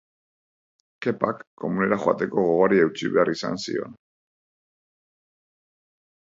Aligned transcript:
Kepak 1.05 1.41
komunera 1.63 1.99
joateko 2.07 2.47
gogoari 2.49 2.81
eutsi 2.87 3.11
behar 3.19 3.33
izan 3.37 3.63
zion. 3.67 3.95